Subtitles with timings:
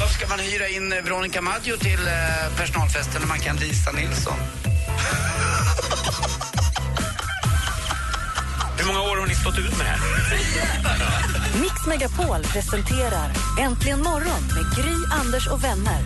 [0.00, 2.12] Varför ska man hyra in eh, Veronica Maggio till eh,
[2.56, 4.34] personalfesten när man kan Lisa Nilsson?
[8.78, 10.00] Hur många år har ni stått ut med det här?
[11.60, 16.00] Mix Megapol presenterar Äntligen morgon med Gry, Anders och vänner.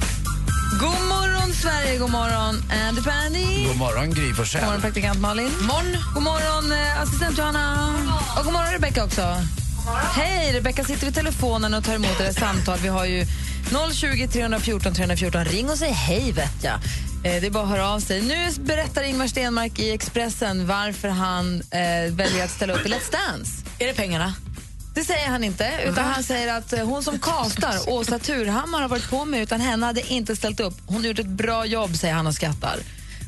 [0.80, 1.98] God morgon, Sverige!
[1.98, 3.66] God morgon, Andy Pandy.
[3.66, 4.64] God morgon, Gry God Forssell.
[4.64, 5.50] morgon, praktikant Malin.
[5.60, 5.96] Morgon.
[6.14, 7.94] God morgon, eh, assistent Johanna.
[8.38, 9.36] Och god morgon, Rebecka också.
[10.14, 10.52] Hej!
[10.52, 12.78] Rebecka sitter vid telefonen och tar emot era samtal.
[12.82, 13.26] Vi har ju
[13.92, 15.44] 020 314 314.
[15.44, 16.74] Ring och säg hej, vet jag.
[16.74, 18.22] Eh, Det är bara att höra av sig.
[18.22, 23.12] Nu berättar Ingmar Stenmark i Expressen varför han eh, väljer att ställa upp i Let's
[23.12, 23.52] Dance.
[23.78, 24.34] Är det pengarna?
[24.94, 28.88] Det säger han inte, utan han säger att eh, hon som kastar, Åsa Turhammar, har
[28.88, 30.74] varit på mig utan henne hade inte ställt upp.
[30.86, 32.76] Hon har gjort ett bra jobb, säger han och skrattar.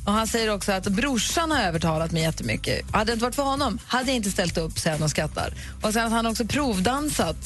[0.07, 2.91] Och Han säger också att brorsan har övertalat mig jättemycket.
[2.93, 5.55] Hade det inte varit för honom hade jag inte ställt upp, säger han och skrattar.
[5.83, 7.37] Och sen att han också provdansat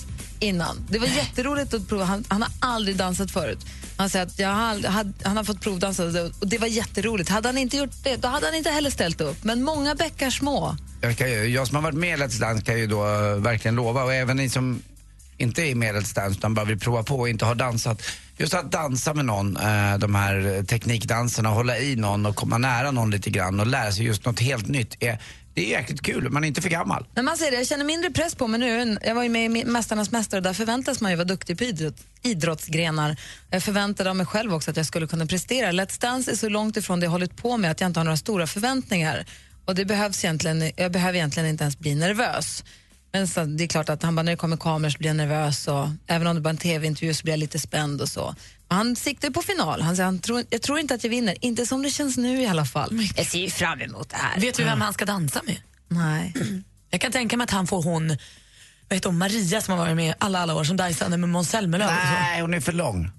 [0.40, 0.86] innan.
[0.90, 2.04] Det var jätteroligt att prova.
[2.04, 3.58] Han, han har aldrig dansat förut.
[3.96, 7.28] Han säger att jag har hade, han har fått provdansa och det var jätteroligt.
[7.28, 9.44] Hade han inte gjort det, då hade han inte heller ställt upp.
[9.44, 10.76] Men många bäckar små.
[11.00, 13.34] Jag, kan ju, jag som har varit med i Let's Dance kan ju då eh,
[13.34, 14.82] verkligen lova, och även ni som
[15.36, 18.02] inte är med i Let's Dance utan bara vill prova på och inte har dansat.
[18.38, 22.90] Just att dansa med någon, eh, de här teknikdanserna, hålla i någon och komma nära
[22.90, 24.96] någon lite grann och lära sig just något helt nytt.
[25.00, 25.18] Är,
[25.56, 27.06] det är jäkligt kul, man är inte för gammal.
[27.14, 28.98] Men man säger det, jag känner mindre press på mig nu.
[29.02, 31.64] Jag var ju med i Mästarnas mästare och där förväntas man ju vara duktig på
[31.64, 33.16] idrott, idrottsgrenar.
[33.50, 35.72] Jag förväntade av mig själv också att jag skulle kunna prestera.
[35.72, 38.04] Let's Dance är så långt ifrån det jag hållit på med att jag inte har
[38.04, 39.26] några stora förväntningar.
[39.64, 42.64] Och det behövs egentligen, jag behöver egentligen inte ens bli nervös.
[43.12, 45.16] Men så, det är klart att han bara, när det kommer kameror så blir jag
[45.16, 48.08] nervös och även om det bara är en tv-intervju så blir jag lite spänd och
[48.08, 48.34] så.
[48.68, 49.80] Han siktar på final.
[49.82, 52.42] Han säger, han tror, jag tror inte att jag vinner, inte som det känns nu
[52.42, 53.08] i alla fall.
[53.16, 54.40] Jag ser ju fram emot det här.
[54.40, 55.56] Vet du vem han ska dansa med?
[55.88, 56.34] Nej.
[56.90, 58.08] Jag kan tänka mig att han får hon,
[58.88, 61.50] vad heter hon, Maria som har varit med alla, alla år som dansade med Måns
[61.50, 61.90] Zelmerlöw.
[61.90, 63.10] Nej, hon är för lång.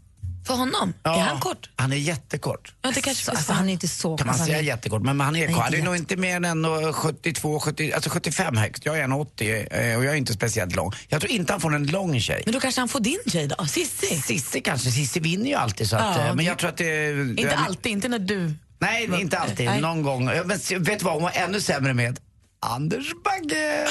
[0.48, 0.94] För honom?
[1.04, 1.70] Är han kort?
[1.76, 2.74] Han är jättekort.
[2.82, 5.20] Ja, det kanske Så, alltså, han är inte så Kan man alltså, säga jättekort, men
[5.20, 5.64] han är kort.
[5.64, 8.86] Han är nog inte mer än 1,72, 70, alltså 75 högst.
[8.86, 10.92] Jag är 1,80 eh, och jag är inte speciellt lång.
[11.08, 12.42] Jag tror inte han får en lång tjej.
[12.46, 13.66] Men då kanske han får din tjej då?
[13.66, 14.22] Sissi?
[14.22, 16.78] Sissi kanske, Sissi vinner ju alltid så att, Ja, eh, men det- jag tror att
[16.78, 17.10] det...
[17.30, 18.54] Inte alltid, inte när du...
[18.80, 19.66] Nej, inte alltid.
[19.66, 19.82] Nej.
[19.82, 20.30] Någon gång.
[20.30, 22.20] Eh, Men vet du vad hon var ännu sämre med?
[22.60, 23.88] Anders Bagge!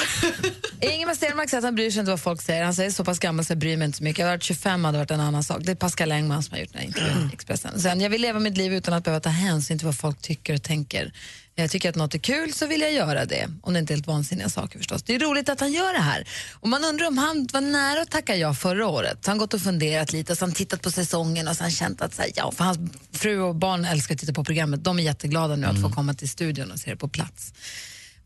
[0.93, 2.63] Ingemar Stenmark säger att han bryr sig inte vad folk säger.
[2.63, 4.19] Han säger så pass gammal så jag bryr mig inte så mycket.
[4.19, 5.61] Jag har varit 25 hade varit en annan sak.
[5.61, 7.81] Det är Pascal Engman som har gjort den här intervjun i Expressen.
[7.81, 10.53] Sen, jag vill leva mitt liv utan att behöva ta hänsyn till vad folk tycker
[10.53, 11.13] och tänker.
[11.55, 13.49] Jag tycker att något är kul så vill jag göra det.
[13.61, 15.03] Om det inte är helt vansinniga saker förstås.
[15.03, 16.27] Det är roligt att han gör det här.
[16.53, 19.25] Och man undrar om han var nära att tacka ja förra året.
[19.25, 21.71] Så han gått och funderat lite och så han tittat på säsongen och så han
[21.71, 22.79] känt att så här, ja, för hans
[23.11, 24.83] fru och barn älskar att titta på programmet.
[24.83, 27.53] De är jätteglada nu att få komma till studion och se det på plats.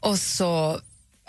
[0.02, 0.80] Och så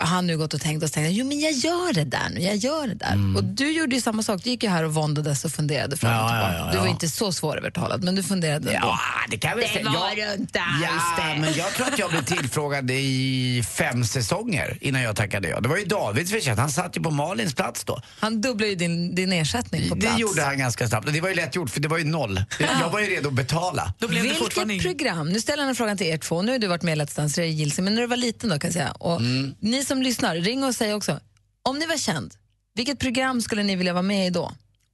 [0.05, 2.55] han nu gått och tänkt och jag, jo men jag gör det där nu, jag
[2.55, 3.17] gör det där.
[3.37, 6.23] Och du gjorde ju samma sak, du gick ju här och våndades och funderade fram
[6.23, 6.53] och tillbaka.
[6.53, 6.91] ja, ja, Du var ja.
[6.91, 8.87] inte så svårövertalad, men du funderade ändå.
[8.87, 8.99] Ja,
[9.29, 9.83] det kan vi säga.
[9.89, 10.83] var Jag- du inte alls
[11.17, 11.39] Ja, det.
[11.41, 15.59] men jag tror att jag blev tillfrågad i fem säsonger innan jag tackade ja.
[15.59, 16.59] Det var ju Davids förtjänst.
[16.59, 18.01] Han satt ju på Malins plats då.
[18.19, 20.15] Han dubblade ju din, din ersättning på plats.
[20.15, 21.13] Det gjorde han ganska snabbt.
[21.13, 22.43] Det var ju lätt gjort för det var ju noll.
[22.81, 23.93] Jag var ju redo att betala.
[23.99, 24.85] Då blev det Vilket fortfarande inget.
[24.85, 27.01] program, nu ställer jag den frågan till er två, nu har du varit med i
[27.01, 28.91] Let's Dance, det men när du var liten då kan jag säga.
[28.91, 29.55] Och Mm.
[29.59, 31.19] Ni som lyssnar, ring och säg också,
[31.63, 32.33] om ni var känd,
[32.75, 34.51] vilket program skulle ni vilja vara med i då?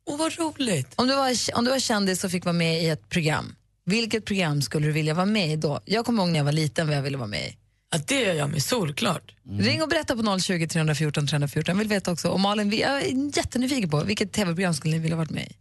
[0.09, 0.93] Åh, vad roligt.
[0.95, 3.55] Om du, var, om du var kändis och fick vara med i ett program,
[3.85, 5.81] vilket program skulle du vilja vara med i då?
[5.85, 7.57] Jag kommer ihåg när jag var liten vad jag ville vara med i.
[7.91, 9.35] Ja, det gör jag med solklart.
[9.59, 11.71] Ring och berätta på 020 314 314.
[11.71, 15.17] Jag vill veta också, och Malin, jag är jättenyfiken på vilket tv-program skulle ni vilja
[15.17, 15.55] varit med i?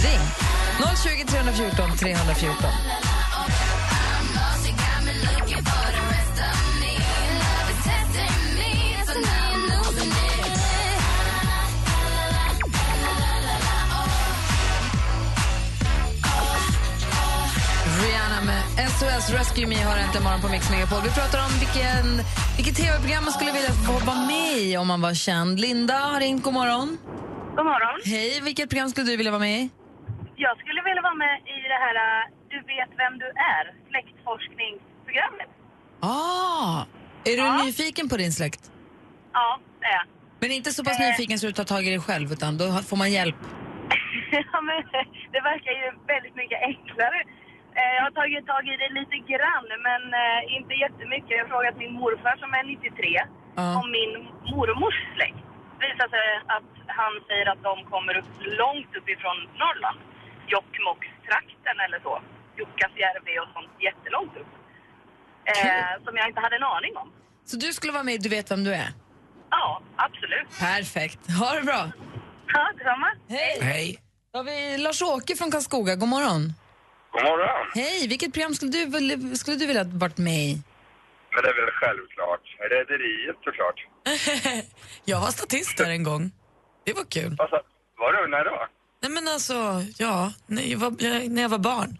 [0.00, 0.20] Ring!
[1.04, 3.07] 020 314 314.
[18.78, 20.98] SOS Rescue Me har äntligen morgon på Mix Megapol.
[21.08, 22.04] Vi pratar om vilken,
[22.56, 25.60] vilket tv-program man skulle vilja få vara med i om man var känd.
[25.60, 26.42] Linda har ringt.
[26.44, 26.88] God morgon.
[27.56, 27.96] God morgon.
[28.04, 29.70] Hej, vilket program skulle du vilja vara med i?
[30.46, 32.22] Jag skulle vilja vara med i det här äh,
[32.52, 35.50] Du vet vem du är, släktforskningsprogrammet.
[36.00, 36.78] Ah,
[37.24, 37.62] är du Ja.
[37.64, 38.62] nyfiken på din släkt?
[39.32, 40.06] Ja, det är jag.
[40.40, 41.06] Men inte så pass Eh.
[41.06, 43.36] nyfiken så du tar tag i det själv, utan då får man hjälp.
[44.52, 44.78] ja, men
[45.32, 47.18] det verkar ju väldigt mycket enklare
[47.96, 51.30] Jag har tagit tag i det lite grann, men eh, inte jättemycket.
[51.36, 53.20] Jag har frågat min morfar som är 93
[53.60, 53.66] Ja.
[53.80, 54.12] om min
[54.54, 55.40] mormors släkt.
[55.78, 56.26] Det visar sig
[56.56, 56.70] att
[57.00, 58.32] han säger att de kommer upp
[58.62, 59.98] långt uppifrån Norrland.
[60.54, 62.14] Jokkmokkstrakten eller så.
[62.58, 64.52] Jukkasjärvi och sånt jättelångt upp.
[65.52, 67.08] Eh, som jag inte hade en aning om.
[67.44, 68.88] Så du skulle vara med Du vet vem du är?
[69.50, 70.48] Ja, absolut.
[70.60, 71.20] Perfekt.
[71.40, 71.82] Ha det bra.
[72.54, 73.08] Ja, detsamma.
[73.28, 73.58] Hej.
[73.62, 73.98] Hej.
[74.32, 75.94] Då har vi Lars-Åke från Karlskoga.
[75.94, 76.42] God morgon.
[77.12, 77.70] God morgon.
[77.74, 78.08] Hej.
[78.08, 80.62] Vilket program skulle du, skulle du vilja varit med i?
[81.34, 82.44] Men det är väl självklart.
[82.70, 83.78] Rederiet såklart.
[85.04, 86.30] Jag var statist där en gång.
[86.84, 87.36] Det var kul.
[87.38, 87.56] Alltså,
[87.98, 88.30] var du?
[88.30, 88.66] När då?
[89.02, 89.54] Nej men alltså,
[89.98, 91.98] ja, när jag var, jag, när jag var barn.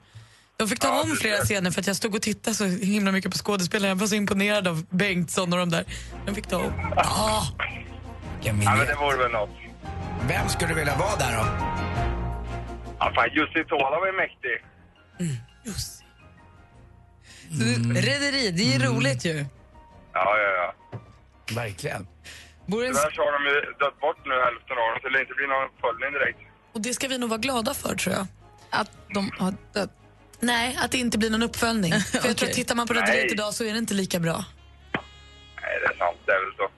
[0.57, 3.13] De fick ta Ja, om flera scener för att jag stod och tittade så himla
[3.13, 3.89] mycket på skådespelarna.
[3.89, 5.85] Jag var så imponerad av Bengtsson och de där.
[6.27, 6.73] De fick ta om.
[6.97, 7.43] Ah,
[8.43, 9.51] Ja, men det vore väl något.
[10.29, 11.45] Vem skulle du vilja vara där då?
[12.99, 14.57] Ja, fan, Jussi Tola var ju mäktig.
[15.65, 15.97] Just.
[17.51, 19.45] Så du- Rederi, det är ju roligt ju.
[20.13, 20.99] Ja, ja, ja.
[21.55, 22.07] Verkligen.
[22.67, 25.21] Bor en, Tyvärr så har de ju dött bort nu hälften av dem, så det
[25.21, 26.39] inte bli någon uppföljning direkt.
[26.73, 28.27] Och det ska vi nog vara glada för tror jag.
[28.71, 29.91] att de har dött.
[30.41, 31.93] Nej, att det inte blir någon uppföljning.
[32.01, 34.45] För jag tror att tittar man på Rederiet idag så är det inte lika bra.
[35.63, 36.19] Nej, det är sant.
[36.27, 36.69] Det är väl så.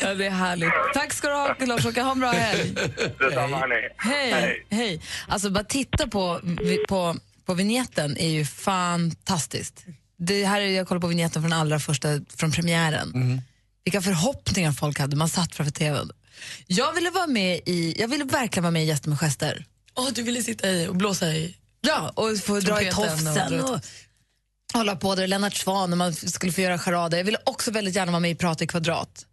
[0.06, 0.72] Ja, det är härligt.
[0.94, 2.02] Tack ska du ha, Lars-Åke.
[2.02, 2.74] Ha en bra helg.
[3.18, 3.88] Detsamma, hörni.
[3.96, 4.66] Hej.
[4.70, 5.02] Hej.
[5.28, 6.40] Alltså, bara titta på,
[6.88, 7.14] på,
[7.46, 9.84] på vignetten är ju fantastiskt.
[10.18, 13.42] Det här är, jag kollar på vignetten från allra första, från premiären.
[13.84, 15.16] Vilka förhoppningar folk hade.
[15.16, 16.10] Man satt framför tvn.
[16.66, 19.64] Jag ville vara med i, jag ville verkligen vara med i Gäster med gester.
[19.94, 21.56] Åh, du ville sitta i och blåsa i...
[21.80, 23.80] Ja, och få dra i och tofsen i och
[24.74, 25.26] hålla på där.
[25.26, 27.18] Lennart Swahn när man skulle få göra charader.
[27.18, 29.26] Jag ville också väldigt gärna vara med i Prata i kvadrat.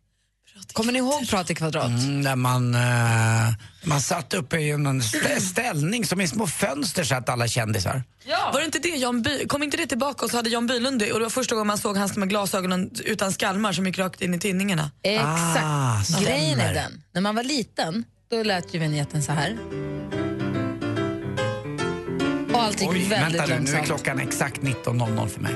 [0.74, 1.86] Kommer ni ihåg Prata i kvadrat?
[1.90, 7.04] Mm, där man, eh, man satt uppe i en stä- ställning som i små fönster
[7.04, 8.04] satt alla kändisar.
[8.54, 11.00] Var det inte det Jan By, kom inte det tillbaka och så hade Jan Bylund
[11.00, 13.98] det och det var första gången man såg hans med glasögonen utan skalmar som gick
[14.00, 14.92] rakt in i tinningarna.
[15.04, 15.60] Exakt.
[15.64, 19.58] Ah, Grejen är den, när man var liten, då lät ju vignetten så här.
[22.54, 23.86] Och allt gick Oj, väldigt vänta nu, nu är långsamt.
[23.86, 25.54] klockan exakt 19.00 för mig.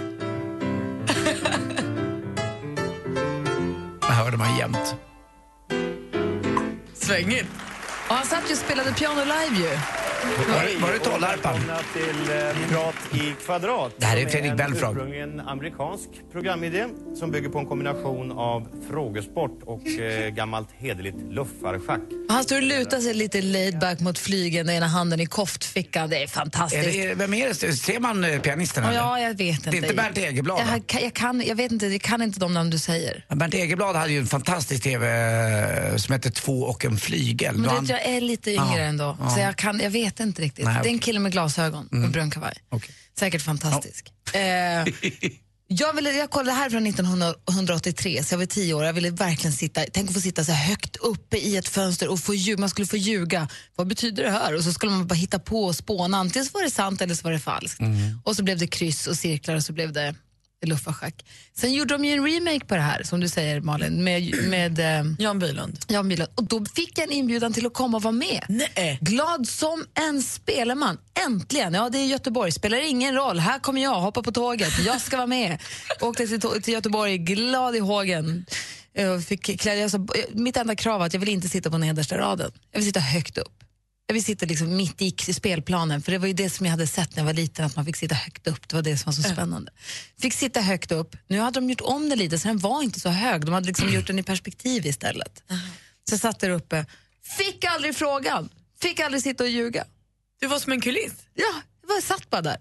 [4.18, 4.96] Hörde man jämt.
[6.94, 7.50] Svängigt.
[8.10, 9.78] Och han satt ju och spelade piano live ju.
[10.48, 11.26] Var, var det?
[11.26, 13.94] Välkomna till eh, Prat i kvadrat.
[13.98, 14.92] Det här är Fredrik en Belfrage.
[14.92, 16.86] ursprungligen amerikansk programidé
[17.16, 22.02] som bygger på en kombination av frågesport och eh, gammalt hederligt luffarschack.
[22.30, 26.10] Han står och lutar sig lite laid back mot flygen, ena handen i koftfickan.
[26.10, 26.84] Det är Är fantastiskt.
[26.94, 27.74] det, vem är det?
[27.78, 28.96] Ser man eh, pianisten eller?
[28.96, 29.70] ja, jag vet inte.
[29.72, 30.64] Det är inte Bernt Egerblad, va?
[30.74, 33.26] Jag, kan- jag, kan, jag vet inte, jag kan inte de namn du säger.
[33.36, 35.08] Bernt Egerblad hade ju en fantastisk TV
[35.92, 37.54] eh, som hette Två och en flygel.
[37.54, 39.30] Men du han- vet, jag är lite yngre Ja, ändå, ja.
[39.30, 40.66] så jag, kan, jag vet inte riktigt.
[40.66, 42.54] Nej, Det är en kille med glasögon och brun kavaj.
[42.70, 42.96] Okej.
[43.20, 44.06] Säkert fantastisk.
[44.34, 44.40] Eh,
[45.68, 48.86] jag, ville, jag kollade här från 1983, så jag var tio år.
[48.86, 52.20] Jag ville verkligen sitta, tänk att få sitta så högt uppe i ett fönster och
[52.20, 52.60] få ljuga.
[52.60, 53.48] Man skulle få ljuga.
[53.76, 54.56] Vad betyder det här?
[54.56, 56.18] Och så skulle man bara hitta på och spåna.
[56.18, 57.80] Antingen så var det sant eller så var det falskt.
[58.24, 60.16] Och så blev det kryss och cirklar och så blev det
[60.66, 61.26] luffarschack.
[61.54, 64.80] Sen gjorde de ju en remake på det här, som du säger Malin, med, med
[64.80, 65.80] eh, Jan Bylund.
[65.88, 66.30] Jan Bylund.
[66.36, 68.46] Och då fick jag en inbjudan till att komma och vara med.
[68.50, 68.98] Nej.
[69.02, 70.98] Glad som en spelman.
[71.26, 71.74] Äntligen!
[71.74, 72.52] Ja, det är Göteborg.
[72.52, 73.40] Spelar ingen roll.
[73.40, 74.80] Här kommer jag, hoppa på tåget.
[74.86, 75.62] Jag ska vara med.
[76.02, 78.46] Åkte till, till Göteborg, glad i hågen.
[78.94, 82.18] Jag fick klä, sa, mitt enda krav var att jag vill inte sitta på nedersta
[82.18, 82.52] raden.
[82.72, 83.57] Jag vill sitta högt upp.
[84.14, 87.16] Vill sitta liksom mitt i spelplanen, för det var ju det som jag hade sett
[87.16, 88.70] när jag var liten, att man fick sitta högt upp.
[88.70, 89.72] Det var det som var så spännande.
[90.22, 91.16] Fick sitta högt upp.
[91.28, 93.46] Nu hade de gjort om det lite, så den var inte så hög.
[93.46, 95.44] De hade liksom gjort den i perspektiv istället.
[96.10, 96.86] Så jag satt där uppe.
[97.38, 98.50] Fick aldrig frågan.
[98.82, 99.86] Fick aldrig sitta och ljuga.
[100.40, 101.14] Du var som en kuliss.
[101.34, 102.58] Ja, jag bara satt bara där.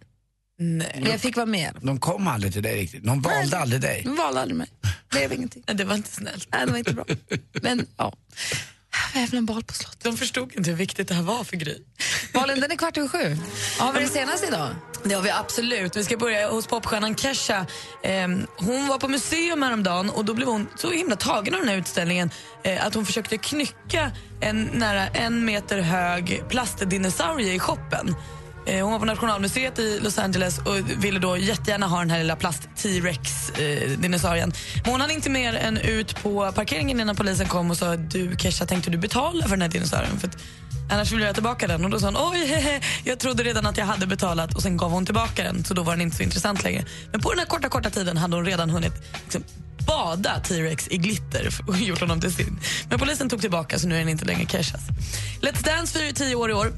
[0.59, 0.93] Nej.
[0.95, 1.77] Men jag fick vara med.
[1.83, 3.05] De kom aldrig till dig riktigt.
[3.05, 4.03] De valde aldrig dig.
[4.05, 4.69] De valde aldrig mig.
[4.83, 5.63] Det blev ingenting.
[5.67, 6.49] Det var inte snällt.
[6.53, 7.05] Nej, det var inte bra.
[7.53, 8.13] Men ja,
[9.33, 10.01] en bal på slottet.
[10.03, 11.79] De förstod inte hur viktigt det här var för Gry.
[12.35, 13.37] Malin, den är kvart över sju.
[13.79, 14.69] Har vi det senaste idag?
[15.05, 15.97] Det har vi absolut.
[15.97, 17.67] Vi ska börja hos popstjärnan Kesha.
[18.03, 21.69] Ehm, hon var på museum häromdagen och då blev hon så himla tagen av den
[21.69, 22.31] här utställningen
[22.65, 28.15] eh, att hon försökte knycka en nära en meter hög plastdinosaurie i shoppen.
[28.67, 32.19] Eh, hon var på Nationalmuseet i Los Angeles och ville då jättegärna ha den här
[32.19, 34.53] lilla plast-T-rex-dinosaurien.
[34.53, 37.97] Eh, Men hon hann inte mer än ut på parkeringen innan polisen kom och sa
[37.97, 40.19] du Kesha, tänkte du betala för den här dinosaurien?
[40.19, 40.37] För att
[40.91, 41.85] Annars vill jag ha tillbaka den.
[41.85, 44.77] Och då sa hon oj, hehe, jag trodde redan att jag hade betalat och sen
[44.77, 46.85] gav hon tillbaka den så då var den inte så intressant längre.
[47.13, 48.93] Men på den här korta, korta tiden hade hon redan hunnit
[49.23, 49.45] liksom,
[49.87, 52.59] bada T-Rex i glitter och gjort honom till sin.
[52.91, 54.81] Men polisen tog tillbaka så nu är den inte längre Keshas.
[55.41, 56.73] Let's Dance firar ju tio år i år.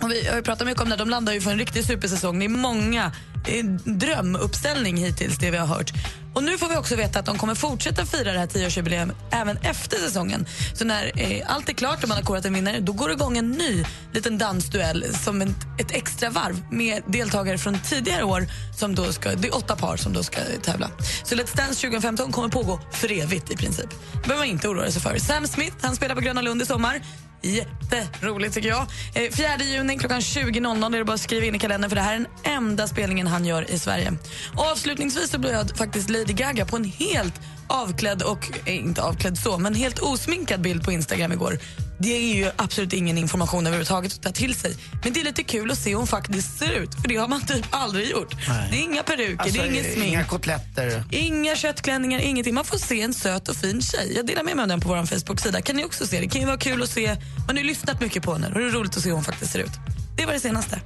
[0.00, 2.38] Och vi har ju pratat mycket om det, de landar ju för en riktig supersäsong.
[2.38, 3.12] Det är många
[3.48, 5.92] det är en drömuppställning hittills, det vi har hört.
[6.34, 9.56] Och nu får vi också veta att de kommer fortsätta fira det här tioårsjubileet även
[9.56, 10.46] efter säsongen.
[10.74, 13.14] Så när eh, allt är klart och man har korat en vinnare, då går det
[13.14, 18.46] igång en ny liten dansduell som ett, ett extra varv med deltagare från tidigare år.
[18.76, 20.90] Som då ska, det är åtta par som då ska tävla.
[21.24, 23.90] Så Let's Dance 2015 kommer pågå för evigt i princip.
[24.12, 25.18] Det behöver man inte oroa sig för.
[25.18, 27.00] Sam Smith han spelar på Gröna Lund i sommar.
[27.42, 28.86] Jätteroligt tycker jag.
[29.14, 32.02] Eh, 4 juni klockan 20.00 är det bara att skriva in i kalendern för det
[32.02, 34.12] här är den enda spelningen han gör i Sverige.
[34.56, 39.38] Och avslutningsvis så jag faktiskt Lady Gaga på en helt avklädd och, eh, inte avklädd
[39.38, 41.58] så, men helt osminkad bild på Instagram igår.
[42.00, 44.74] Det är ju absolut ingen information överhuvudtaget att ta till sig.
[45.04, 47.28] Men det är lite kul att se hur hon faktiskt ser ut, för det har
[47.28, 48.34] man typ aldrig gjort.
[48.48, 48.68] Nej.
[48.70, 50.06] Det är inga peruker, Alltså, det är inget smink.
[50.06, 51.04] Inga kotletter.
[51.10, 52.54] Inga köttklänningar, ingenting.
[52.54, 54.12] Man får se en söt och fin tjej.
[54.16, 55.62] Jag delar med mig av den på vår Facebook-sida.
[55.62, 56.20] Kan ni också se?
[56.20, 57.16] Det kan ju vara kul att se.
[57.46, 59.24] Man har ju lyssnat mycket på henne och det är roligt att se hur hon
[59.24, 59.72] faktiskt ser ut.
[60.16, 60.80] Det var det senaste.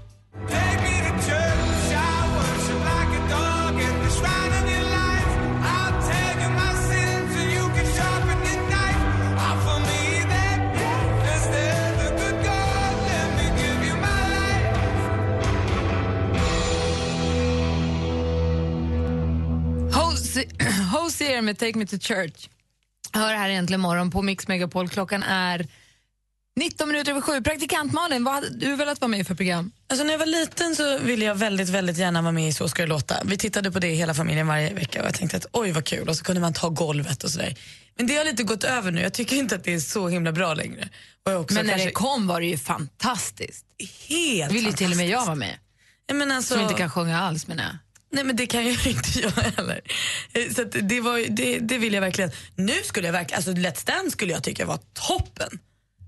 [21.43, 22.49] Hosier med Take Me To Church.
[23.13, 24.89] Hör här egentligen morgon på Mix Megapol.
[24.89, 25.67] Klockan är
[26.57, 27.43] 19 minuter över sju.
[27.43, 29.73] Praktikant Malin, vad hade du velat vara med i för program?
[29.89, 32.69] Alltså när jag var liten så ville jag väldigt, väldigt gärna vara med i Så
[32.69, 33.17] ska det låta.
[33.25, 36.09] Vi tittade på det hela familjen varje vecka och jag tänkte att oj vad kul
[36.09, 37.55] och så kunde man ta golvet och sådär.
[37.97, 39.01] Men det har lite gått över nu.
[39.01, 40.89] Jag tycker inte att det är så himla bra längre.
[41.25, 43.65] Jag Men när kanske- det kom var det ju fantastiskt.
[44.09, 45.59] Helt vill ju till och med jag vara med.
[46.07, 47.77] Ja, men alltså, Som inte kan sjunga alls menar jag.
[48.13, 49.81] Nej men det kan jag inte göra heller.
[50.33, 52.31] Eh, Så att det, var, det, det vill jag verkligen.
[52.55, 54.79] Nu skulle jag verkligen, alltså Let's Dance skulle jag tycka var
[55.09, 55.59] toppen.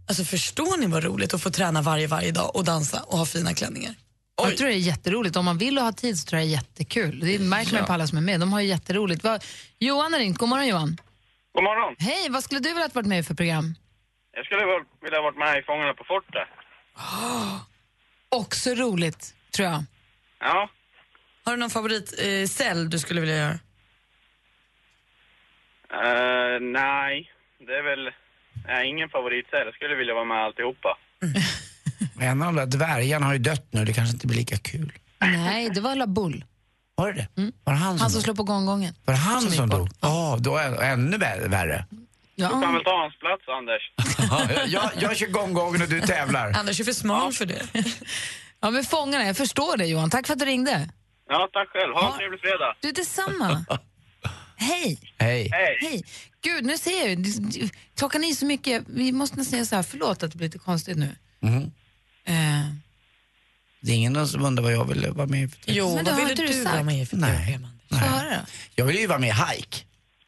[0.08, 3.26] Alltså förstår ni vad roligt att få träna varje, varje dag och dansa och ha
[3.26, 3.94] fina klänningar?
[4.37, 5.37] Jag tror det är jätteroligt.
[5.37, 7.20] Om man vill och har tid så tror jag det är jättekul.
[7.20, 8.40] Det märker man ju på alla som är med.
[8.40, 9.25] De har ju jätteroligt.
[9.25, 9.44] Vad-
[9.78, 10.38] Johan har ringt.
[10.38, 10.96] God morgon Johan.
[11.54, 11.94] God morgon.
[11.99, 13.75] Hej, vad skulle du vilja ha varit med i för program?
[14.37, 14.61] Jag skulle
[15.02, 16.49] vilja ha varit med i Fångarna på fortet.
[18.28, 19.84] Också roligt, tror jag.
[20.40, 20.70] Ja.
[21.45, 23.59] Har du någon favorit eh, cell du skulle vilja göra?
[25.93, 27.31] Eh, nej,
[27.67, 28.11] det är väl...
[28.67, 29.65] Nej, ingen favorit så här.
[29.65, 30.97] Jag skulle vilja vara med alltihopa.
[32.21, 34.93] En av de där dvärgarna har ju dött nu, det kanske inte blir lika kul.
[35.21, 36.45] Nej, det var La Bull.
[36.95, 37.53] Var det det?
[37.65, 38.95] Var det han som Han som slår på gånggången.
[39.05, 39.89] Var det han som som dog?
[40.01, 41.85] Ja, då är det ännu vä- värre.
[42.37, 43.93] Du kan väl ta hans plats, Anders?
[44.73, 46.53] jag, jag kör gånggången och du tävlar.
[46.53, 47.63] Anders är för smal för det.
[48.61, 50.11] Ja, men Fångarna, jag förstår det Johan.
[50.11, 50.89] Tack för att du ringde.
[51.28, 51.93] Ja, tack själv.
[51.95, 52.76] Ha en trevlig fredag.
[52.81, 53.64] Du, detsamma.
[54.57, 54.99] Hej.
[55.19, 55.49] Hej.
[55.52, 55.78] Hej.
[55.81, 56.02] Hej.
[56.43, 57.69] Gud, nu ser jag ju.
[57.97, 58.85] Klockan är så mycket.
[58.88, 61.16] Vi måste nästan säga så här, förlåt att det blir lite konstigt nu.
[61.40, 61.62] Mhm.
[62.26, 62.35] Eh,
[63.81, 65.75] Det är ingen som undrar vad jag vill vara med i för typ.
[65.76, 66.73] Jo, Men det vad har ville inte du du sagt.
[66.75, 67.45] vara med i för Nej.
[67.45, 67.66] program?
[67.90, 68.40] få höra då.
[68.75, 69.78] Jag vill ju vara med i Hike.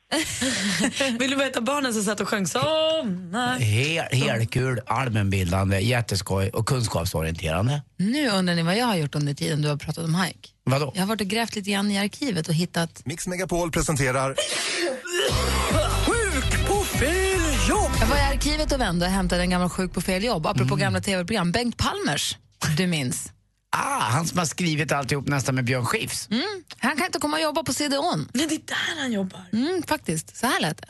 [1.18, 3.58] Vill du veta barnen som satt och sjöng sommar?
[3.58, 7.82] Hel, helkul, allmänbildande, jätteskoj och kunskapsorienterande.
[7.96, 10.48] Nu undrar ni vad jag har gjort under tiden du har pratat om hike.
[10.64, 10.92] Vadå?
[10.94, 13.02] Jag har varit och grävt lite grann i arkivet och hittat...
[13.04, 14.36] Mix Megapol presenterar
[16.06, 17.90] Sjuk på fel jobb!
[18.00, 20.46] Jag var i arkivet och vände och hämtade en gammal sjuk på fel jobb.
[20.46, 20.78] Apropå Mm.
[20.78, 21.52] gamla tv-program.
[21.52, 22.36] Bengt Palmers,
[22.76, 23.32] du minns.
[23.78, 26.28] Ah, han som har skrivit alltihop nästan med Björn Skifs.
[26.30, 26.64] Mm.
[26.78, 28.28] Han kan inte komma och jobba på CD-ON.
[28.34, 29.40] Nej, det är där han jobbar.
[29.52, 30.86] Mm, faktiskt, så här lät det.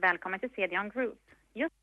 [0.00, 1.18] Välkommen till CDON Group.
[1.54, 1.74] Just...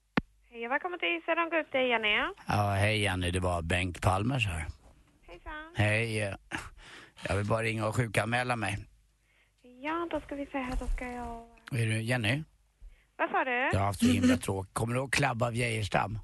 [0.51, 2.33] Hej och välkommen till CDON Group, det är Jenny.
[2.47, 4.67] Ja, hej Jenny, det var Bengt Palmers här.
[5.27, 5.73] Hejsan.
[5.75, 6.35] Hej,
[7.27, 8.77] jag vill bara ringa och sjukanmäla mig.
[10.03, 11.43] Ja, då ska vi se här, då ska jag...
[11.71, 12.43] Är du Jenny?
[13.17, 13.51] Vad sa du?
[13.51, 14.73] Jag har haft så himla tråkigt.
[14.73, 16.19] Kommer du ihåg Klabba av Geijerstam?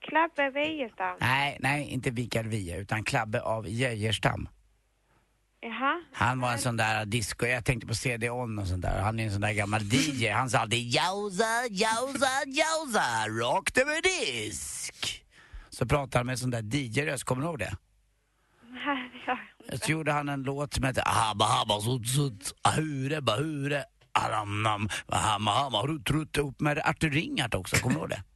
[0.00, 1.16] Klabbe Wiejerstam.
[1.20, 4.48] Nej, nej, inte Vikar Via, utan Klabbe av Geijerstam.
[5.60, 6.02] Jaha.
[6.12, 9.00] Han var en sån där disco, jag tänkte på CD-ON och sånt där.
[9.02, 10.28] Han är en sån där gammal DJ.
[10.28, 15.24] Han sa alltid jausa, jausa, jausa, rakt över disk.
[15.70, 17.76] Så pratade han med en sån där DJ-röst, kommer du ihåg det?
[19.82, 25.50] Så gjorde han en låt som hette Habba habba sut sut, ahure bahure, aramnam, hamma
[25.50, 28.22] hamma rutt rutt ihop med Artur Ringart också, kommer du ihåg det?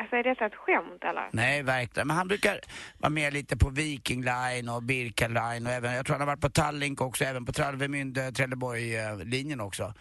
[0.00, 1.28] Alltså är detta ett skämt eller?
[1.32, 2.06] Nej, verkligen.
[2.06, 2.60] Men han brukar
[2.98, 6.26] vara med lite på Viking Line och Birka Line och även, jag tror han har
[6.26, 9.94] varit på Tallink också, även på Travemünde, Trelleborg-linjen också.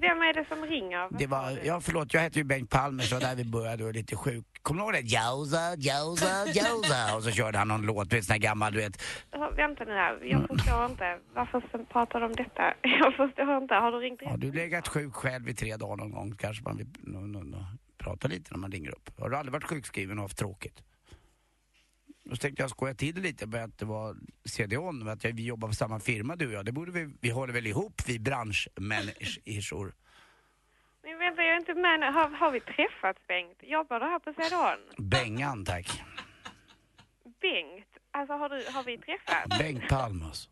[0.00, 1.08] Vem är det som ringer?
[1.18, 3.94] Det var, ja förlåt, jag heter ju Bengt Palmer så där vi började och är
[3.94, 5.08] lite sjuk Kommer du ihåg det?
[5.08, 7.00] Jausa, jausa, jausa.
[7.16, 9.02] Och så körde han någon låt, du vet, sån här gammal, du vet.
[9.56, 11.18] Vänta nu här, jag förstår inte.
[11.34, 12.74] Varför pratar du om detta?
[12.82, 13.74] Jag förstår inte.
[13.74, 16.36] Har du ringt Har du legat sjuk själv i tre dagar någon gång?
[16.36, 17.66] Kanske man vill no, no, no,
[17.98, 19.10] prata lite när man ringer upp.
[19.18, 20.82] Har du aldrig varit sjukskriven och haft tråkigt?
[22.24, 25.68] Då tänkte jag skoja till det lite med att det var CDON, att vi jobbar
[25.68, 26.64] på samma firma du och jag.
[26.64, 29.94] Det borde vi, vi håller väl ihop, vi branschmänniskor.
[31.02, 32.06] Men vänta, jag är inte med nu.
[32.06, 33.58] Har, har vi träffats Bengt?
[33.62, 35.08] Jobbar du här på CDON?
[35.08, 36.02] Bengan tack.
[37.40, 37.86] Bengt?
[38.10, 39.58] Alltså har, du, har vi träffats?
[39.58, 40.48] Bengt Palmus.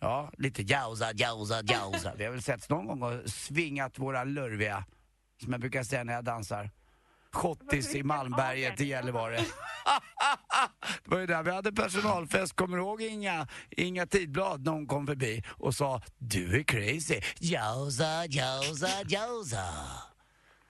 [0.00, 2.14] Ja, lite jausa, jausa, jausa.
[2.14, 4.84] Vi har väl setts någon gång och svingat våra lurviga,
[5.42, 6.70] som jag brukar säga när jag dansar,
[7.34, 9.38] schottis i Malmberget i Gällivare.
[11.04, 14.86] Det var ju där vi hade personalfest, kommer du ihåg Inga, Inga Tidblad när hon
[14.86, 18.06] kom förbi och sa du är crazy, jausa.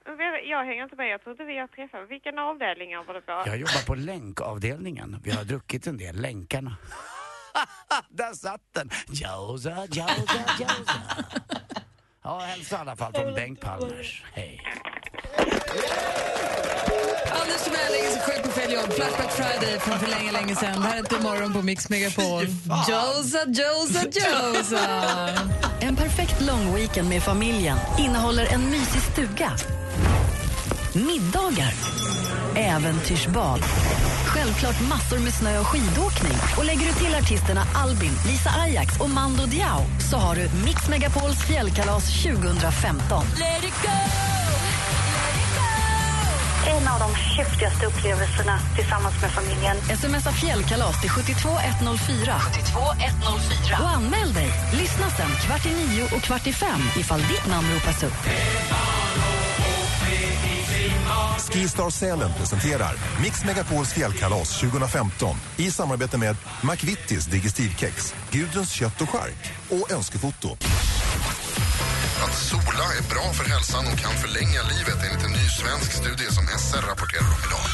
[0.05, 1.09] Men vänta, Jag hänger inte med.
[1.09, 2.11] Jag trodde vi har träffats.
[2.11, 3.43] Vilken avdelning var det på?
[3.45, 5.21] Jag jobbar på länkavdelningen.
[5.23, 6.77] Vi har druckit en del, länkarna.
[8.09, 8.89] Där satt den!
[9.07, 11.25] Jausa, jausa, jausa.
[12.23, 14.23] Ja, hälsa i alla fall från Bengt Palmers.
[14.33, 14.61] Hej.
[17.45, 18.93] Anders Timell sjuk på fel jobb.
[18.93, 20.81] Flashback Friday från för länge, länge sedan.
[20.81, 22.47] Det här är inte morgon på Mix Megapol.
[22.89, 24.79] Josa, Josa, Josa.
[25.79, 29.51] En perfekt long weekend med familjen innehåller en mysig stuga,
[30.93, 31.73] middagar,
[32.55, 33.59] äventyrsbad,
[34.25, 36.37] självklart massor med snö och skidåkning.
[36.57, 40.89] Och lägger du till artisterna Albin, Lisa Ajax och Mando Diao så har du Mix
[40.89, 43.25] Megapols fjällkalas 2015.
[46.77, 49.77] En av de häftigaste upplevelserna tillsammans med familjen.
[49.77, 52.39] Smsa fjällkalas till 72104.
[52.39, 53.77] 72104.
[53.81, 54.51] Och anmäl dig.
[54.73, 58.21] Lyssna sen kvart i nio och kvart i fem ifall ditt namn ropas upp.
[61.53, 69.09] Skistar Sälen presenterar Mix Megapols fjällkalas 2015 i samarbete med McVittys Digestivkex, Gudruns kött och
[69.09, 70.49] chark och Önskefoto.
[72.23, 76.31] Att sola är bra för hälsan och kan förlänga livet enligt en ny svensk studie
[76.31, 77.65] som SR rapporterar om idag.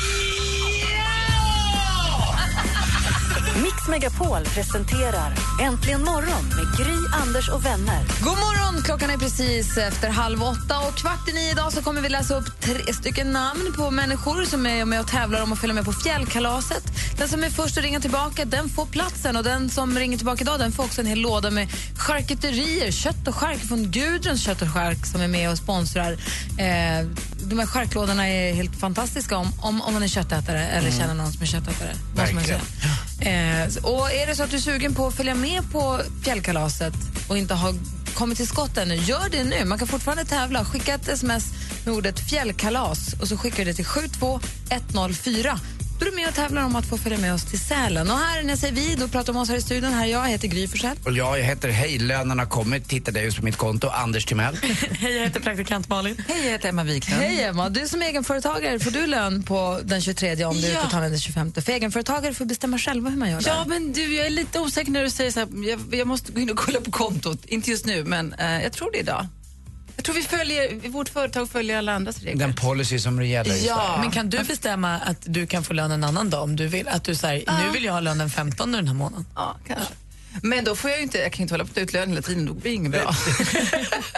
[3.56, 8.04] Mix Megapol presenterar Äntligen morgon med Gry, Anders och vänner.
[8.22, 8.84] God morgon!
[8.84, 12.36] Klockan är precis efter halv åtta och kvart i nio idag så kommer vi läsa
[12.36, 15.86] upp tre stycken namn på människor som är med och tävlar om att följa med
[15.86, 16.84] på fjällkalaset.
[17.18, 20.42] Den som är först att ringa tillbaka den får platsen och den som ringer tillbaka
[20.42, 24.62] idag den får också en hel låda med charkuterier, kött och chark från Gudruns kött
[24.62, 26.12] och chark som är med och sponsrar.
[26.58, 27.08] Eh,
[27.44, 31.32] de här charklådorna är helt fantastiska om, om, om man är köttätare eller känner någon
[31.32, 31.96] som är köttätare.
[32.46, 32.60] säga.
[33.22, 36.94] Eh, och är det så att du är sugen på att följa med på fjällkalaset
[37.28, 37.74] och inte har
[38.14, 39.66] kommit till skott ännu, gör det nu.
[39.66, 40.66] Man kan fortfarande tävla.
[40.66, 41.46] Skicka ett sms
[41.86, 45.60] med ordet fjällkalas och så skickar du det till 72104.
[46.02, 48.12] Då är du med och tävlar om att få följa med oss till Sälen.
[48.12, 49.94] Och här när jag säger vi, då pratar om oss här i studion.
[49.94, 50.98] Här är jag, heter Gry Forssell.
[51.06, 52.88] Och jag heter Hej, lönen har kommit.
[52.90, 53.88] Tittade just på mitt konto.
[53.88, 54.58] Anders Timell.
[54.92, 56.24] Hej, jag heter praktikant Malin.
[56.28, 57.22] Hej, jag heter Emma Wiklund.
[57.22, 60.82] Hej Emma, du som egenföretagare får du lön på den 23 om du Ja.
[60.82, 61.54] får ta den 25.
[61.54, 63.50] För egenföretagare får bestämma själva hur man gör det.
[63.50, 66.32] Ja, men du, jag är lite osäker när du säger så här, jag, jag måste
[66.32, 67.46] gå in och kolla på kontot.
[67.46, 69.28] Inte just nu, men eh, jag tror det idag.
[70.02, 72.48] Jag tror vi följer, vårt företag följer alla andras regler.
[72.48, 76.04] Den policy som gäller Ja, men kan du bestämma att du kan få lön en
[76.04, 76.88] annan dag om du vill?
[76.88, 79.26] Att du säger, nu vill jag ha lön den 15 den här månaden.
[79.36, 79.94] Ja, kanske.
[80.44, 81.94] Men då får jag ju inte, jag kan ju inte hålla på att ta ut
[81.94, 83.12] lön hela tiden, då blir det inget bra.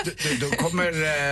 [0.05, 0.11] Då,
[0.47, 0.87] då, kommer,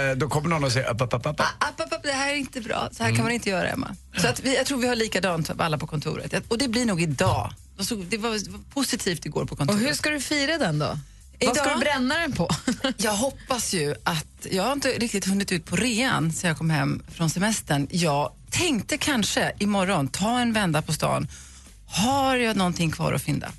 [0.10, 1.40] eh, då kommer någon och säger upp, upp, upp, upp.
[1.40, 3.16] App, app, app, det här är inte bra, så här Mm.
[3.18, 3.96] kan man inte göra Emma.
[4.18, 6.34] Så att vi, jag tror vi har likadant alla på kontoret.
[6.48, 7.54] Och det blir nog idag.
[7.78, 9.82] Och så- Det var, det var positivt igår på Och kontoret.
[9.82, 10.98] hur ska du fira den då?
[11.46, 11.76] Vad ska Idag?
[11.78, 12.50] du bränna den på?
[12.98, 16.70] Jag hoppas ju att, jag har inte riktigt hunnit ut på rean sen jag kom
[16.70, 17.88] hem från semestern.
[17.92, 21.28] Jag tänkte kanske imorgon ta en vända på stan.
[21.88, 23.52] Har jag någonting kvar att fynda?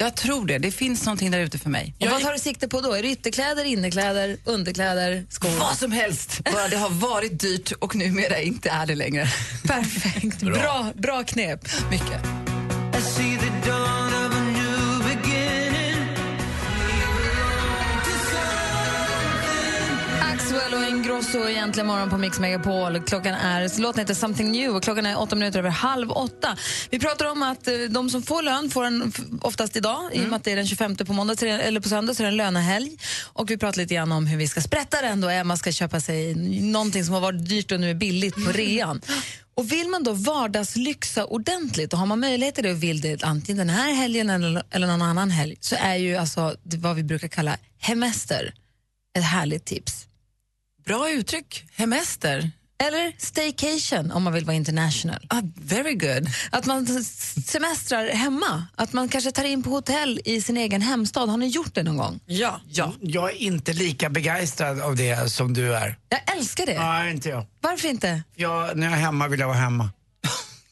[0.00, 0.58] Jag tror det.
[0.58, 1.94] Det finns någonting där ute för mig.
[2.00, 2.92] Och vad tar du sikte på då?
[2.92, 5.48] Är det ytterkläder, innerkläder, underkläder, skor?
[5.48, 9.28] Vad som helst, bara det har varit dyrt och numera inte är det längre.
[9.64, 10.42] Perfekt.
[10.42, 11.68] Bra, bra knep.
[11.90, 12.22] Mycket.
[20.98, 23.00] Axwell och Ingrosso egentligen morgon på Mix Megapol.
[23.00, 26.56] Klockan är, låten heter Something New och klockan är åtta minuter över halv åtta.
[26.90, 30.28] Vi pratar om att eh, de som får lön får den oftast idag i och
[30.28, 32.36] med att det är den 25 på måndag eller på söndag så är det en
[32.36, 32.96] lönehelg.
[33.32, 36.00] Och vi pratar lite grann om hur vi ska sprätta den då Emma ska köpa
[36.00, 39.00] sig någonting som har varit dyrt och nu är billigt på rean.
[39.54, 43.24] Och vill man då vardagslyxa ordentligt och har man möjlighet till det och vill det
[43.24, 47.02] antingen den här helgen eller, eller någon annan helg så är ju alltså vad vi
[47.02, 48.54] brukar kalla hemester
[49.18, 50.07] ett härligt tips.
[50.88, 51.64] Bra uttryck.
[51.76, 52.50] Hemester.
[52.82, 55.26] Eller staycation om man vill vara international.
[55.28, 56.28] Ah, very good.
[56.50, 56.86] Att man
[57.46, 58.66] semestrar hemma.
[58.76, 61.28] Att man kanske tar in på hotell i sin egen hemstad.
[61.28, 62.20] Har ni gjort det någon gång?
[62.26, 62.60] Ja.
[62.68, 62.92] ja.
[63.00, 65.98] Jag är inte lika begeistrad av det som du är.
[66.08, 66.78] Jag älskar det.
[66.78, 67.46] Nej, inte jag.
[67.60, 68.22] Varför inte?
[68.34, 68.76] jag.
[68.76, 69.90] När jag är hemma vill jag vara hemma.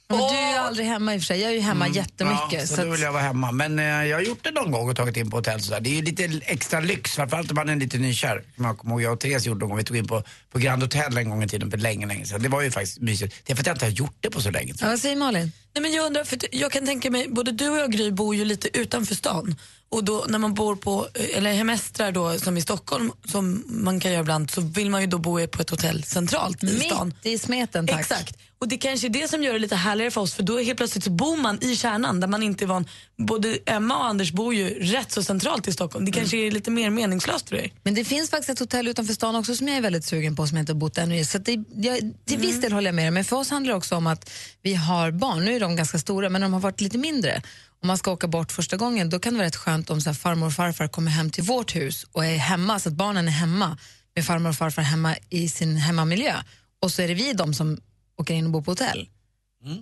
[0.08, 1.40] Men du är ju aldrig hemma i och för sig.
[1.40, 2.52] Jag är ju hemma jättemycket.
[2.52, 2.60] Mm.
[2.60, 3.52] Ja, så, så då vill jag vara hemma.
[3.52, 5.80] Men eh, jag har gjort det någon gång och tagit in på hotell sådär.
[5.80, 8.44] Det är ju lite extra lyx, framförallt om man är lite nykär.
[8.56, 9.78] Jag kommer ihåg jag och Therese gjorde någon gång.
[9.78, 12.42] Vi tog in på, på Grand Hotel en gång i tiden för länge, länge sedan.
[12.42, 13.34] Det var ju faktiskt mysigt.
[13.44, 14.74] Det är för att jag inte har gjort det på så länge.
[14.80, 15.52] Ja, vad säger Malin?
[15.74, 18.34] Nej, men jag undrar, för jag kan tänka mig, både du och jag Gry bor
[18.34, 19.56] ju lite utanför stan.
[19.88, 24.10] Och då när man bor på, eller hemestrar då som i Stockholm, som man kan
[24.10, 27.06] göra ibland, så vill man ju då bo på ett hotell centralt i stan.
[27.06, 28.00] Mitt i smeten, tack.
[28.00, 28.38] Exakt.
[28.58, 30.76] Och det kanske är det som gör det lite härligare för oss, för då helt
[30.76, 32.88] plötsligt så bor man i kärnan där man inte är van.
[33.16, 36.04] Både Emma och Anders bor ju rätt så centralt i Stockholm.
[36.04, 37.74] Det kanske är lite mer meningslöst för dig.
[37.82, 40.46] Men det finns faktiskt ett hotell utanför stan också som jag är väldigt sugen på
[40.46, 41.24] som jag inte har bott ännu i.
[41.24, 43.78] Så det, jag, till viss del håller jag med dig, men för oss handlar det
[43.78, 44.30] också om att
[44.62, 45.44] vi har barn.
[45.44, 47.42] Nu är de ganska stora, men de har varit lite mindre.
[47.82, 50.10] Om man ska åka bort första gången, då kan det vara rätt skönt om så
[50.10, 53.28] här, farmor och farfar kommer hem till vårt hus och är hemma, så att barnen
[53.28, 53.78] är hemma
[54.14, 56.34] med farmor och farfar hemma i sin hemmamiljö.
[56.82, 57.80] Och så är det vi de som
[58.16, 59.08] åker in och bor på hotell.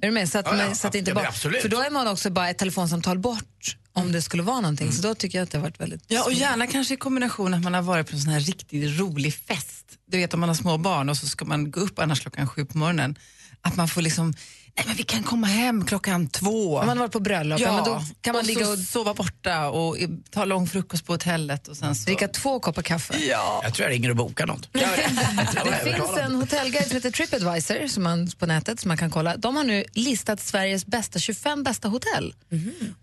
[0.02, 0.28] Är du med?
[0.28, 2.50] Så att, Ja, ja, så att inte ja, bara, för då är man också bara
[2.50, 4.92] ett telefonsamtal bort om det skulle vara någonting.
[4.92, 7.54] Så då tycker jag att det har varit väldigt Ja, och gärna kanske i kombination
[7.54, 9.98] att man har varit på en sån här riktigt rolig fest.
[10.07, 12.48] Du vet om man har små barn och så ska man gå upp annars klockan
[12.48, 13.18] sju på morgonen.
[13.61, 14.35] Att man får liksom,
[14.76, 16.78] nej men vi kan komma hem klockan två.
[16.78, 19.14] Om man har varit på bröllop, ja, men då kan man och ligga och- sova
[19.14, 19.96] borta och
[20.30, 22.04] ta lång frukost på hotellet och sen så...
[22.04, 23.16] Dricka två koppar kaffe.
[23.18, 23.60] Ja.
[23.64, 24.68] Jag tror jag ringer och bokar något.
[24.72, 29.37] Det finns en hotellguide som heter Tripadvisor som man, på nätet som man kan kolla.
[29.37, 32.34] De har nu listat Sveriges bästa 25 bästa hotell.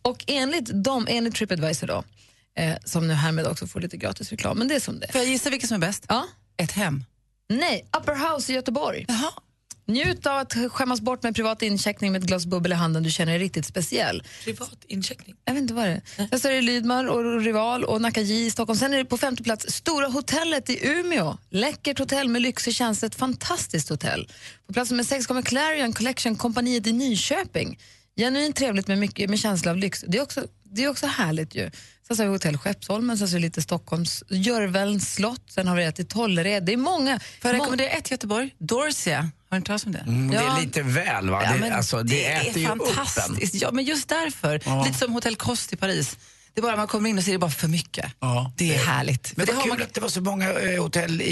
[0.02, 2.04] Och enligt dem, enligt Tripadvisor då,
[2.58, 5.12] eh, som nu härmed också får lite gratis reklam, men det är som det.
[5.12, 6.06] Får jag gissa vilket som är bäst?
[6.10, 6.26] Ja.
[6.58, 7.04] Ett hem.
[7.50, 9.06] Nej, Upper House i Göteborg.
[9.92, 13.04] Njut av att skämmas bort med privat incheckning med ett glas bubbel i handen.
[13.04, 14.24] Du känner dig riktigt speciell.
[14.44, 15.36] Privat incheckning?
[15.46, 16.28] Jag vet inte vad det är.
[16.28, 18.80] Där står det Lydmar och Rival och Nacka J i Stockholm.
[18.80, 21.38] Sen är det på femte plats Stora hotellet i Umeå.
[21.50, 23.04] Läckert hotell med lyxig tjänst.
[23.04, 24.30] Ett fantastiskt hotell.
[24.68, 27.80] På plats nummer sex kommer Clarion Collection, kompaniet i Nyköping.
[28.18, 30.06] Genuint trevligt med mycket med känsla av lyx.
[30.08, 31.72] Det är också, det är också härligt ju.
[32.12, 35.76] Sen så har vi hotell Skeppsholmen, sen så är lite Stockholms, Görvälns slott, sen har
[35.76, 36.64] vi ett i Tollered.
[36.66, 37.20] Det är många.
[37.42, 38.56] Får jag rekommendera ett Göteborg?
[38.58, 39.18] Dorsia.
[39.22, 40.00] Har du inte talat om det?
[40.00, 41.44] Mm, Det är lite väl va?
[41.44, 42.96] Ja, det, alltså, det, det äter ju är upp en.
[42.96, 43.56] fantastiskt.
[43.62, 44.62] Ja, men just därför.
[44.66, 44.84] Ja.
[44.86, 46.18] Lite som Hotell Kost i Paris.
[46.54, 48.06] Det är bara man kommer in och ser det bara för mycket.
[48.20, 48.52] Ja.
[48.58, 49.34] Det är härligt.
[49.38, 49.82] Men det det var har kul man...
[49.88, 51.26] att det var så många eh, hotell i,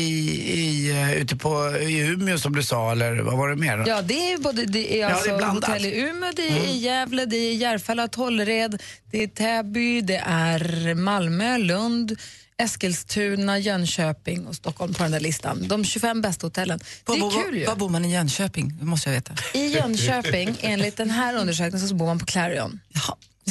[0.54, 3.84] i, eh, ute på, i Umeå som du sa, eller vad var det mer?
[3.88, 5.70] Ja, det är, både, det är Ja, alltså det är blandat.
[5.70, 6.64] hotell i Umeå, det är Mm.
[6.70, 12.18] i Gävle, det är Järfälla, Tollered, det är Täby, det är Malmö, Lund,
[12.58, 15.68] Eskilstuna, Jönköping och Stockholm på den där listan.
[15.68, 16.80] De 25 bästa hotellen.
[16.80, 17.66] Det Var, är var, kul ju.
[17.66, 18.78] var bor man i Jönköping?
[18.80, 19.34] Det måste jag veta.
[19.54, 22.80] I Jönköping, enligt den här undersökningen, så bor man på Clarion.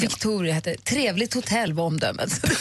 [0.00, 0.84] Victoria heter det.
[0.84, 2.40] Trevligt hotell var omdömet.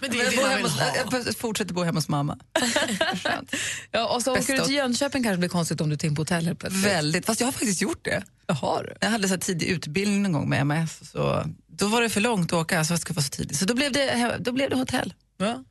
[0.00, 2.38] Men jag, bor hemma, hos- jag fortsätter bo hemma hos mamma.
[3.90, 6.20] ja, och så åker du till Jönköping kanske det blir konstigt om du in på
[6.20, 6.84] hotell helt plötsligt.
[6.84, 8.22] Väldigt, fast jag har faktiskt gjort det.
[8.46, 8.94] Jaha, du.
[9.00, 11.10] Jag hade så här tidig utbildning någon gång med MS.
[11.12, 13.56] Så då var det för långt att åka, så jag skulle vara så tidigt.
[13.58, 15.14] Så då blev det, då blev det hotell.
[15.38, 15.64] Ja.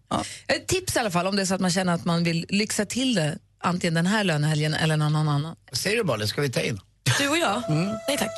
[0.47, 2.45] Ett tips i alla fall om det är så att man känner att man vill
[2.49, 5.56] lyxa till det antingen den här lönehelgen eller någon annan.
[5.71, 6.80] Säger du bara, ska vi ta in?
[7.19, 7.63] Du och jag?
[8.08, 8.30] Nej tack.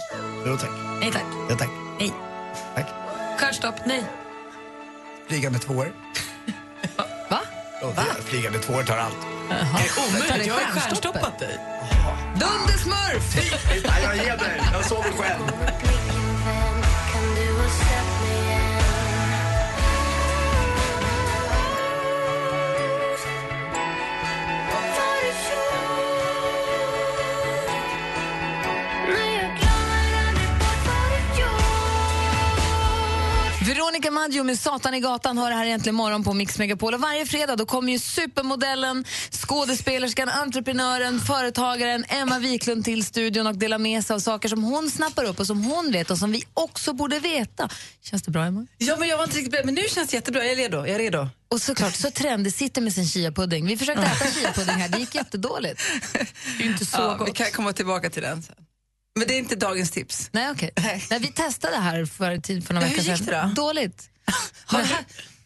[0.46, 0.70] Jo tack.
[1.00, 1.26] Nej tack.
[1.50, 1.56] Ja.
[1.58, 1.70] Tack.
[3.41, 4.04] Stjärnstopp, nej.
[5.27, 5.93] Flygande tvåor.
[7.30, 7.39] Va?
[7.95, 8.04] Va?
[8.25, 9.17] Flygande tvåor tar allt.
[10.10, 11.60] Omöjligt, jag har stjärnstoppat dig.
[12.34, 13.36] Dundersmurf!
[14.04, 15.43] jag ger dig, jag sover själv.
[34.12, 36.93] Veronica Maggio med Satan i gatan hör här egentligen morgon på Mix Megapol.
[36.93, 43.58] Och varje fredag då kommer ju supermodellen, skådespelerskan, entreprenören, företagaren Emma Wiklund till studion och
[43.58, 46.32] delar med sig av saker som hon snappar upp och som hon vet och som
[46.32, 47.69] vi också borde veta.
[48.02, 48.67] Känns det bra, Emma?
[48.78, 50.43] Ja, men jag var inte riktigt beredd, men nu känns det jättebra.
[50.43, 50.78] Jag är redo.
[50.78, 51.30] Jag är redo.
[51.52, 53.67] Och såklart så trendig sitter med sin chia-pudding.
[53.67, 55.82] Vi försökte äta chia-pudding här, det gick jättedåligt.
[56.58, 58.56] Det är inte så ja, Vi kan komma tillbaka till den sen.
[59.15, 60.30] Men det är inte dagens tips.
[60.32, 60.71] Nej, okej.
[61.10, 63.50] Nej, vi testade här för, tid- för några Ja, hur veckor gick sedan.
[63.50, 63.67] det då?
[63.67, 64.10] Dåligt.
[64.71, 64.78] Du,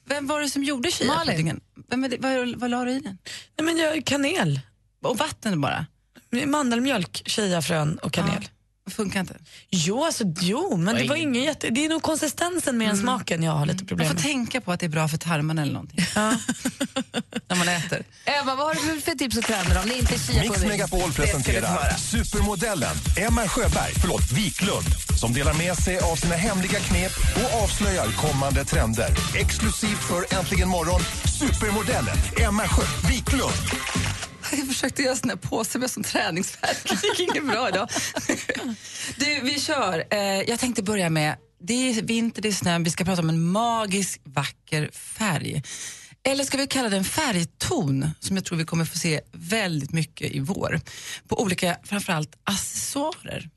[0.07, 1.59] vem var det som gjorde chia-puddingen?
[1.87, 3.17] Vad, vad la du i den?
[3.59, 4.59] Nej, men jag, kanel.
[5.03, 5.85] Och vatten bara?
[6.45, 8.47] Mandelmjölk, chiafrön och kanel.
[8.91, 9.35] Funkar inte?
[9.69, 11.69] Jo, alltså, jo men det var ingen jätte...
[11.69, 14.23] Det är nog konsistensen mer än smaken jag har lite problem Man med.
[14.23, 16.05] får tänka på att det är bra för tarmarna eller någonting.
[17.47, 18.03] När man äter.
[18.25, 21.11] Eva, vad har du för tips och trender om det inte är chia Mix Megapol
[21.13, 24.85] presenterar supermodellen Emma Sjöberg, förlåt, Wiklund
[25.19, 29.09] som delar med sig av sina hemliga knep och avslöjar kommande trender.
[29.35, 31.01] Exklusivt för Äntligen morgon,
[31.39, 33.53] supermodellen Emma Sjö Wiklund.
[34.57, 36.77] Jag försökte göra såna här påsar med som träningsvärk.
[36.83, 37.89] Det gick inget bra idag.
[39.17, 40.03] Du, vi kör.
[40.09, 43.29] Eh, jag tänkte börja med, det är vinter, det är snö, vi ska prata om
[43.29, 45.63] en magisk, vacker färg.
[46.23, 49.91] Eller ska vi kalla det en färgton som jag tror vi kommer få se väldigt
[49.91, 50.81] mycket i vår.
[51.27, 53.49] På olika, framförallt accessoarer.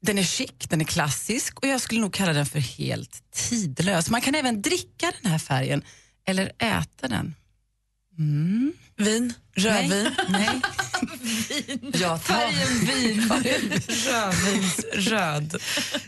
[0.00, 4.10] Den är chic, den är klassisk och jag skulle nog kalla den för helt tidlös.
[4.10, 5.82] Man kan även dricka den här färgen
[6.26, 7.34] eller äta den.
[8.18, 8.72] Mm.
[8.96, 9.34] Vin?
[9.54, 10.10] Rödvin?
[10.28, 10.60] Nej.
[11.08, 11.80] Nej.
[11.92, 12.34] Jag tar...
[12.34, 13.30] Färgen vin.
[14.06, 15.56] Rödvinsröd.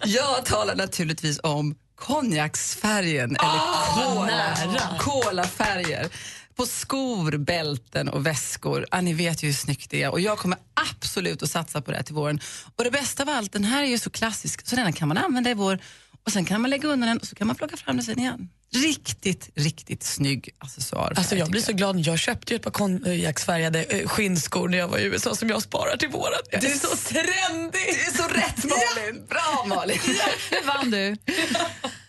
[0.04, 6.09] Jag talar naturligtvis om konjaksfärgen eller Ah, kola, kolafärger
[6.57, 8.87] på skor, bälten och väskor.
[8.90, 10.59] Ja, ni vet ju hur snyggt det är och jag kommer
[10.90, 12.40] absolut att satsa på det här till våren.
[12.76, 15.18] Och det bästa av allt, den här är ju så klassisk så den kan man
[15.18, 15.78] använda i vår
[16.26, 18.18] och sen kan man lägga undan den och så kan man plocka fram den sen
[18.18, 18.48] igen.
[18.72, 21.12] Riktigt, riktigt snygg accessoar.
[21.16, 22.00] Alltså jag blir så glad.
[22.00, 25.62] Jag köpte ju ett par konjaksfärgade eh, skinnskor när jag var i USA som jag
[25.62, 26.40] sparar till våren.
[26.50, 27.72] Det är så trendigt!
[27.72, 28.64] Det är så rätt
[28.96, 29.27] Malin!
[29.29, 29.98] Bra Malin!
[30.50, 31.16] Nu vann du.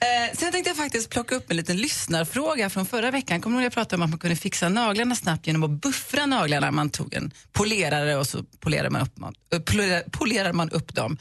[0.06, 3.42] Eh, sen tänkte jag faktiskt plocka upp en liten lyssnarfråga från förra veckan.
[3.42, 6.26] Kommer du ihåg jag pratade om att man kunde fixa naglarna snabbt genom att buffra
[6.26, 6.72] naglarna?
[6.72, 11.18] Man tog en polerare och så polerar man upp, man, eh, polerar man upp dem.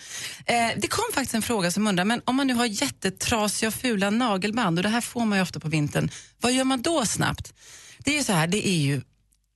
[0.47, 3.75] Eh, det kom faktiskt en fråga som undrar, men om man nu har jättetrasiga och
[3.75, 7.07] fula nagelband och det här får man ju ofta på vintern, vad gör man då
[7.07, 7.55] snabbt?
[7.99, 9.03] Det är ju så här, det är ju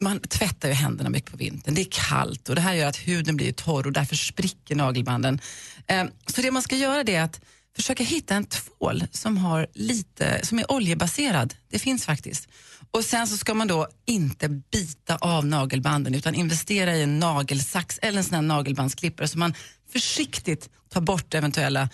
[0.00, 1.74] man tvättar ju händerna mycket på vintern.
[1.74, 5.40] Det är kallt och det här gör att huden blir torr och därför spricker nagelbanden.
[5.86, 7.40] Eh, så det man ska göra det är att
[7.76, 11.54] försöka hitta en tvål som, har lite, som är oljebaserad.
[11.70, 12.48] Det finns faktiskt.
[12.90, 17.98] Och sen så ska man då inte bita av nagelbanden utan investera i en nagelsax
[18.02, 19.54] eller en sån här nagelbandsklippare så man
[19.92, 21.88] försiktigt tar bort eventuella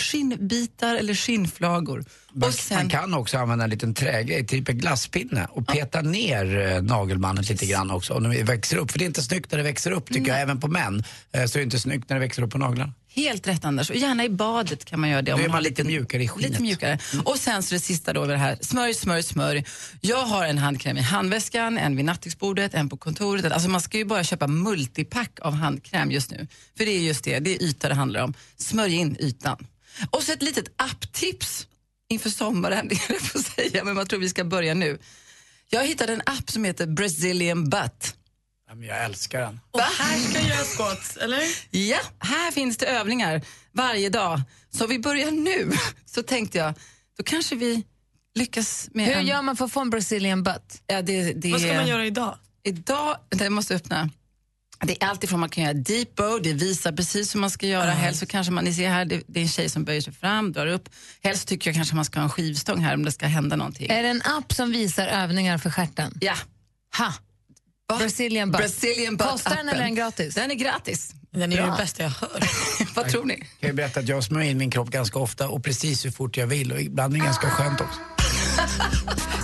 [0.00, 2.04] skinnbitar eller skinnflagor.
[2.32, 6.72] Man, sen- man kan också använda en liten trägrej, typ en glasspinne och peta ner
[6.76, 8.90] eh, nagelbandet lite grann också om det växer upp.
[8.90, 11.04] För det är inte snyggt när det växer upp tycker jag, även på män.
[11.32, 12.92] Eh, Så är det inte snyggt när det växer upp på naglarna.
[13.14, 15.30] Helt rätt Anders, och gärna i badet kan man göra det.
[15.30, 16.50] Då är man man lite mjukare i skinnet.
[16.50, 16.98] Lite mjukare.
[17.24, 19.64] Och sen så det sista då, det här, smörj, smörj, smörj.
[20.00, 23.52] Jag har en handkräm i handväskan, en vid nattduksbordet, en på kontoret.
[23.52, 26.46] Alltså man ska ju bara köpa multipack av handkräm just nu.
[26.78, 28.34] För det är just det, det är yta det handlar om.
[28.56, 29.66] Smörj in ytan.
[30.10, 31.66] Och så ett litet apptips
[32.08, 34.98] inför sommaren, det är det att säga, men man tror vi ska börja nu.
[35.68, 38.16] Jag hittade en app som heter Brazilian Butt.
[38.78, 39.60] Jag älskar den.
[39.70, 41.42] Och här ska jag squats, eller?
[41.70, 44.42] Ja, här finns det övningar varje dag.
[44.70, 45.72] Så vi börjar nu.
[46.06, 46.74] Så tänkte jag,
[47.16, 47.84] då kanske vi
[48.34, 49.26] lyckas med Hur en...
[49.26, 50.82] gör man för att få en Brazilian butt?
[50.86, 52.38] Ja, det, det Vad ska man göra idag?
[52.62, 54.10] Idag, jag måste öppna.
[54.82, 57.66] Det är allt ifrån man kan göra deep bow, det visar precis hur man ska
[57.66, 57.90] göra.
[57.90, 60.12] Helst så kanske man, ni ser här, det, det är en tjej som böjer sig
[60.12, 60.88] fram, drar upp.
[61.22, 63.90] Helst tycker jag kanske man ska ha en skivstång här om det ska hända någonting.
[63.90, 66.18] Är det en app som visar övningar för stjärten?
[66.20, 66.34] Ja.
[66.98, 67.12] Ha!
[67.98, 68.60] Brazilian butt.
[68.60, 70.34] Brazilian butt Kostar den eller är den gratis?
[70.34, 71.14] Den är gratis.
[71.30, 72.44] Den är ju det bästa jag hört.
[72.94, 73.36] Vad tror ni?
[73.36, 76.36] Kan jag berätta att jag smörjer in min kropp ganska ofta och precis hur fort
[76.36, 78.00] jag vill och ibland är det ganska skönt också.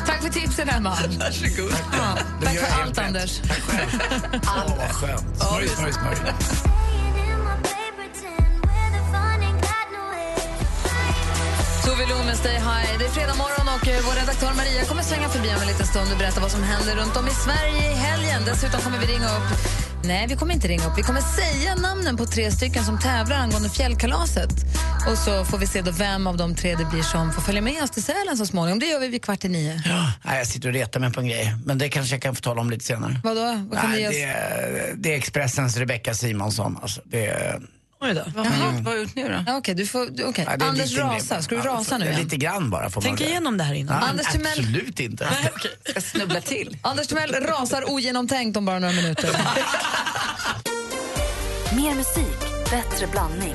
[0.06, 0.90] Tack för tipsen, Emma.
[0.90, 1.72] Varsågod.
[1.92, 2.98] Ja, tack för allt.
[2.98, 3.40] Anders.
[3.48, 4.00] Tack själv.
[4.42, 5.24] Åh, vad skönt.
[5.38, 6.16] Smörj, smörj, smörj.
[11.84, 12.98] Tove Lo med Stay High.
[12.98, 15.86] Det är fredag morgon och eh, vår redaktör Maria kommer svänga förbi om en liten
[15.86, 18.42] stund och berätta vad som händer runt om i Sverige i helgen.
[18.46, 19.48] Dessutom kommer vi ringa upp...
[20.04, 20.98] Nej, vi kommer inte ringa upp.
[20.98, 24.50] Vi kommer säga namnen på tre stycken som tävlar angående fjällkalaset.
[25.10, 27.62] Och så får vi se då vem av de tre det blir som får följa
[27.62, 28.78] med oss till Sälen så småningom.
[28.78, 29.82] Det gör vi vid kvart i nio.
[30.24, 32.40] Nej, jag sitter och retar mig på en grej, men det kanske jag kan få
[32.40, 33.20] tala om lite senare.
[33.24, 33.66] Vadå?
[33.70, 36.78] Vad kan Nej, vi ge det, är, det är Expressens Rebecca Simonsson.
[36.82, 37.60] Alltså, det är,
[38.00, 38.22] Oj då.
[38.36, 39.44] Vad har han gjort, vad har han gjort nu då?
[39.46, 40.06] Ja, Okej, du får...
[40.10, 40.44] du- okej.
[40.58, 41.40] Ja, Anders rasar.
[41.40, 42.24] Ska du Ja, rasa nu det är igen?
[42.24, 43.30] Lite grann bara får man Tänk säga.
[43.30, 44.02] igenom det här innan.
[44.02, 45.28] Ja, Anders Timell- Absolut inte.
[45.94, 46.76] Jag snubblar till.
[46.82, 49.30] Anders Timell rasar ogenomtänkt om bara några minuter.
[51.76, 52.38] Mer musik,
[52.70, 53.54] bättre blandning.